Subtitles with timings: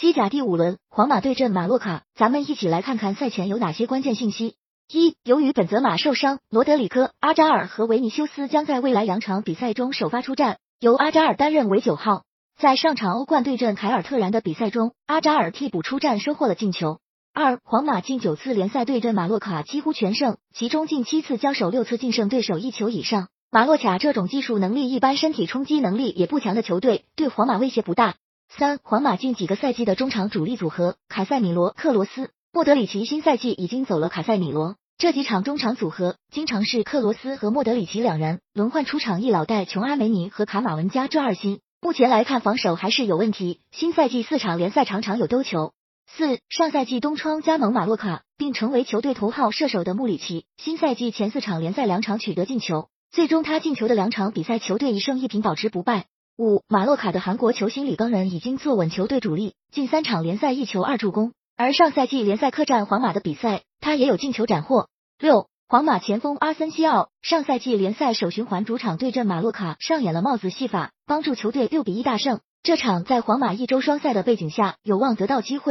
[0.00, 4.54] 西甲第五轮，皇马对阵马洛卡，咱们一起来看看赛前有哪些关键信息。
[4.88, 12.22] 一、由于本泽马受伤，罗德里科、阿扎尔和维尼修斯将在未来两场比赛中首发出战，由阿扎尔担任为九号。
[12.56, 17.00] 在上场欧冠对阵凯尔特人的比赛中，阿扎尔替补出战，收获了进球。
[17.34, 23.26] 二、皇马近九次联赛对阵马洛卡几乎全胜，其中近七次交手六次净胜对手一球以上。
[23.50, 28.14] 马洛卡这种技术能力一般、身体冲击能力也不强的球队，对皇马威胁不大。
[28.56, 34.76] 三，皇马近几个赛季的中场主力组合卡塞米罗、克罗斯、莫德里奇，新赛季已经走了卡塞米罗。
[34.96, 41.60] 这几场中场组合经常是克罗斯和莫德里奇两人轮换出场，一老带琼阿梅尼和卡马文加这二星。
[41.80, 43.60] 目前来看，防守还是有问题。
[43.70, 45.72] 新赛季四场联赛场场有丢球。
[46.06, 56.06] 四，上赛季东窗加盟马洛卡并成为球队头号射手的穆里奇，新赛季前四场联赛两场取得进球，最终他进球的两场比赛球队一胜一平，保持不败。
[56.38, 61.32] 五，马洛卡的韩国球星李刚仁已经坐稳球队主力，近三场联赛一球二助攻。
[61.56, 64.86] 而上赛季联赛客战皇马的比赛，他也有进球斩获。
[65.18, 72.38] 六，皇马前锋阿森西奥上赛季联赛首循环主场对阵马洛卡上演了帽子戏法，帮助球队六比一大胜。
[72.62, 75.64] 这场在皇马一周双赛的背景下，有望得到机会。